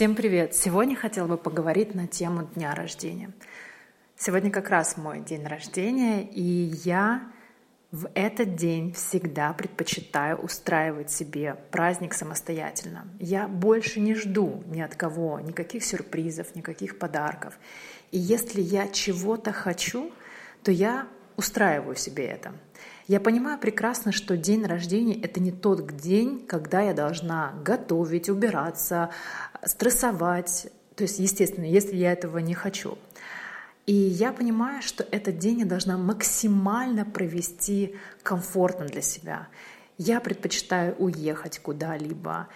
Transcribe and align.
Всем 0.00 0.14
привет! 0.14 0.54
Сегодня 0.54 0.96
хотела 0.96 1.26
бы 1.26 1.36
поговорить 1.36 1.94
на 1.94 2.06
тему 2.06 2.48
дня 2.54 2.74
рождения. 2.74 3.32
Сегодня 4.16 4.50
как 4.50 4.70
раз 4.70 4.96
мой 4.96 5.20
день 5.20 5.44
рождения, 5.44 6.22
и 6.22 6.72
я 6.84 7.30
в 7.92 8.08
этот 8.14 8.56
день 8.56 8.94
всегда 8.94 9.52
предпочитаю 9.52 10.38
устраивать 10.38 11.10
себе 11.10 11.56
праздник 11.70 12.14
самостоятельно. 12.14 13.08
Я 13.18 13.46
больше 13.46 14.00
не 14.00 14.14
жду 14.14 14.64
ни 14.68 14.80
от 14.80 14.94
кого 14.94 15.38
никаких 15.38 15.84
сюрпризов, 15.84 16.54
никаких 16.54 16.98
подарков. 16.98 17.58
И 18.10 18.18
если 18.18 18.62
я 18.62 18.88
чего-то 18.88 19.52
хочу, 19.52 20.12
то 20.62 20.72
я 20.72 21.08
устраиваю 21.40 21.96
себе 21.96 22.26
это. 22.26 22.52
Я 23.08 23.18
понимаю 23.18 23.58
прекрасно, 23.58 24.12
что 24.12 24.36
день 24.36 24.64
рождения— 24.64 25.18
это 25.22 25.40
не 25.40 25.50
тот 25.50 25.96
день, 25.96 26.46
когда 26.46 26.82
я 26.82 26.92
должна 26.92 27.54
готовить, 27.64 28.28
убираться, 28.28 29.10
стрессовать. 29.64 30.68
То 30.94 31.04
есть, 31.04 31.18
естественно, 31.18 31.64
если 31.64 31.96
я 31.96 32.12
этого 32.12 32.38
не 32.38 32.54
хочу. 32.54 32.98
И 33.86 33.94
я 33.94 34.32
понимаю, 34.32 34.82
что 34.82 35.02
этот 35.10 35.38
день 35.38 35.60
я 35.60 35.64
должна 35.64 35.96
максимально 35.96 37.04
провести 37.04 37.96
комфортно 38.22 38.84
для 38.84 39.02
себя. 39.02 39.48
Я 39.98 40.20
предпочитаю 40.20 40.94
уехать 40.96 41.58
куда-либо, 41.58 42.48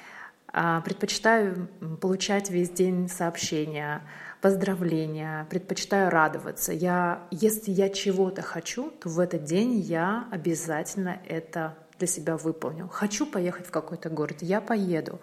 а, 0.53 0.83
предпочитаю 0.83 1.69
получать 2.01 2.51
весь 2.51 2.71
день 2.71 3.09
сообщения, 3.09 4.03
поздравления, 4.45 5.47
предпочитаю 5.49 6.11
радоваться. 6.11 6.75
Я, 6.75 7.23
если 7.31 7.71
я 7.71 7.89
чего-то 7.89 8.43
хочу, 8.43 8.91
то 8.91 9.09
в 9.09 9.19
этот 9.19 9.45
день 9.45 9.79
я 9.79 10.29
обязательно 10.31 11.19
это 11.27 11.79
для 11.99 12.07
себя 12.07 12.37
выполню. 12.37 12.87
Хочу 12.89 13.25
поехать 13.25 13.67
в 13.67 13.71
какой-то 13.71 14.11
город, 14.11 14.43
я 14.43 14.61
поеду. 14.61 15.19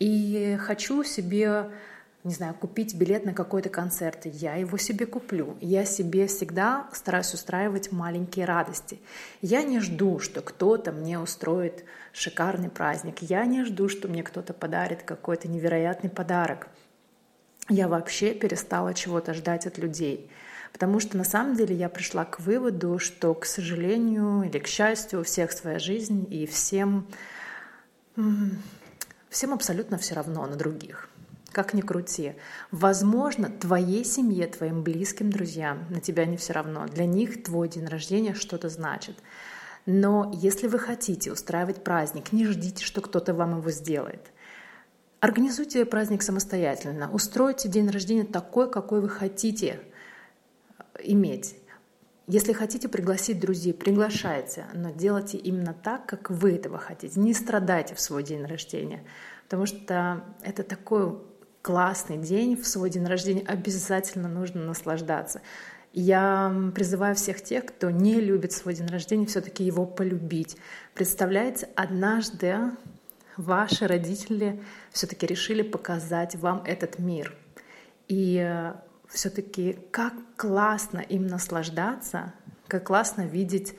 И 0.00 0.58
хочу 0.58 1.04
себе 1.04 1.70
не 2.24 2.34
знаю, 2.34 2.54
купить 2.54 2.96
билет 2.96 3.24
на 3.24 3.32
какой-то 3.32 3.68
концерт, 3.68 4.26
я 4.26 4.56
его 4.56 4.76
себе 4.78 5.06
куплю. 5.06 5.56
Я 5.60 5.84
себе 5.84 6.26
всегда 6.26 6.88
стараюсь 6.92 7.32
устраивать 7.32 7.92
маленькие 7.92 8.46
радости. 8.46 8.98
Я 9.42 9.62
не 9.62 9.78
жду, 9.78 10.18
что 10.18 10.42
кто-то 10.42 10.90
мне 10.90 11.20
устроит 11.20 11.84
шикарный 12.12 12.68
праздник. 12.68 13.22
Я 13.22 13.46
не 13.46 13.64
жду, 13.64 13.88
что 13.88 14.08
мне 14.08 14.24
кто-то 14.24 14.52
подарит 14.52 15.04
какой-то 15.04 15.46
невероятный 15.46 16.10
подарок. 16.10 16.66
Я 17.70 17.86
вообще 17.86 18.34
перестала 18.34 18.92
чего-то 18.94 19.32
ждать 19.32 19.66
от 19.66 19.78
людей. 19.78 20.28
Потому 20.72 21.00
что 21.00 21.16
на 21.16 21.24
самом 21.24 21.56
деле 21.56 21.74
я 21.74 21.88
пришла 21.88 22.24
к 22.24 22.40
выводу, 22.40 22.98
что, 22.98 23.32
к 23.32 23.46
сожалению 23.46 24.42
или 24.42 24.58
к 24.58 24.66
счастью, 24.66 25.20
у 25.20 25.22
всех 25.22 25.52
своя 25.52 25.78
жизнь 25.78 26.26
и 26.30 26.46
всем, 26.46 27.06
всем 29.28 29.54
абсолютно 29.54 29.98
все 29.98 30.14
равно 30.14 30.46
на 30.46 30.56
других 30.56 31.08
как 31.52 31.74
ни 31.74 31.80
крути. 31.80 32.34
Возможно, 32.70 33.50
твоей 33.50 34.04
семье, 34.04 34.46
твоим 34.46 34.84
близким 34.84 35.30
друзьям, 35.30 35.84
на 35.90 36.00
тебя 36.00 36.24
не 36.24 36.36
все 36.36 36.52
равно. 36.52 36.86
Для 36.86 37.06
них 37.06 37.42
твой 37.42 37.68
день 37.68 37.86
рождения 37.86 38.34
что-то 38.34 38.68
значит. 38.68 39.16
Но 39.84 40.30
если 40.32 40.68
вы 40.68 40.78
хотите 40.78 41.32
устраивать 41.32 41.82
праздник, 41.82 42.32
не 42.32 42.46
ждите, 42.46 42.84
что 42.84 43.00
кто-то 43.00 43.34
вам 43.34 43.58
его 43.58 43.70
сделает. 43.72 44.30
Организуйте 45.20 45.84
праздник 45.84 46.22
самостоятельно. 46.22 47.10
Устройте 47.12 47.68
день 47.68 47.90
рождения 47.90 48.24
такой, 48.24 48.70
какой 48.70 49.02
вы 49.02 49.10
хотите 49.10 49.80
иметь. 51.02 51.56
Если 52.26 52.54
хотите 52.54 52.88
пригласить 52.88 53.38
друзей, 53.38 53.74
приглашайте, 53.74 54.64
но 54.72 54.90
делайте 54.90 55.36
именно 55.36 55.74
так, 55.74 56.06
как 56.06 56.30
вы 56.30 56.54
этого 56.54 56.78
хотите. 56.78 57.20
Не 57.20 57.34
страдайте 57.34 57.94
в 57.94 58.00
свой 58.00 58.22
день 58.22 58.44
рождения, 58.44 59.04
потому 59.44 59.66
что 59.66 60.24
это 60.42 60.62
такой 60.62 61.18
классный 61.60 62.16
день, 62.16 62.56
в 62.56 62.66
свой 62.66 62.88
день 62.88 63.04
рождения 63.04 63.44
обязательно 63.46 64.28
нужно 64.28 64.64
наслаждаться. 64.64 65.42
Я 65.92 66.70
призываю 66.74 67.14
всех 67.14 67.42
тех, 67.42 67.66
кто 67.66 67.90
не 67.90 68.20
любит 68.20 68.52
свой 68.52 68.74
день 68.74 68.86
рождения, 68.86 69.26
все-таки 69.26 69.64
его 69.64 69.84
полюбить. 69.84 70.56
Представляете, 70.94 71.68
однажды 71.74 72.56
ваши 73.36 73.86
родители 73.86 74.62
все-таки 74.90 75.26
решили 75.26 75.62
показать 75.62 76.36
вам 76.36 76.62
этот 76.64 76.98
мир. 76.98 77.36
И 78.08 78.38
э, 78.38 78.74
все-таки 79.08 79.78
как 79.90 80.14
классно 80.36 80.98
им 80.98 81.26
наслаждаться, 81.26 82.32
как 82.68 82.86
классно 82.86 83.22
видеть 83.22 83.74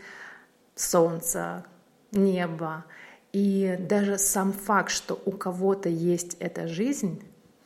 солнце, 0.76 1.66
небо. 2.12 2.86
И 3.32 3.78
даже 3.80 4.18
сам 4.18 4.52
факт, 4.52 4.92
что 4.92 5.22
у 5.26 5.32
кого-то 5.32 5.90
есть 5.90 6.36
эта 6.40 6.68
жизнь, 6.68 7.24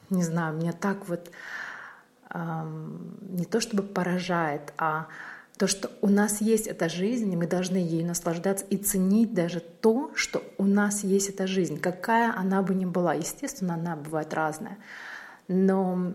не 0.09 0.24
знаю, 0.24 0.56
меня 0.56 0.74
так 0.74 1.07
вот 1.07 1.31
эм, 2.29 3.18
не 3.22 3.45
то 3.45 3.59
чтобы 3.59 3.81
поражает, 3.81 4.74
а 4.78 5.07
то, 5.57 5.67
что 5.67 5.89
у 6.01 6.07
нас 6.07 6.41
есть 6.41 6.67
эта 6.67 6.89
жизнь, 6.89 7.31
и 7.31 7.35
мы 7.35 7.47
должны 7.47 7.77
ей 7.77 8.03
наслаждаться 8.03 8.66
и 8.66 8.77
ценить 8.77 9.33
даже 9.33 9.59
то, 9.59 10.11
что 10.16 10.43
у 10.57 10.66
нас 10.66 11.03
есть 11.03 11.29
эта 11.29 11.47
жизнь, 11.47 11.79
какая 11.79 12.33
она 12.35 12.61
бы 12.61 12.75
ни 12.75 12.85
была. 12.85 13.13
Естественно, 13.13 13.75
она 13.75 13.95
бывает 13.95 14.33
разная, 14.33 14.77
но 15.47 16.13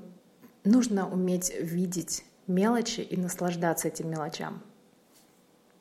нужно 0.64 1.08
уметь 1.08 1.52
видеть 1.58 2.24
мелочи 2.46 3.00
и 3.00 3.16
наслаждаться 3.16 3.88
этим 3.88 4.10
мелочам. 4.10 4.62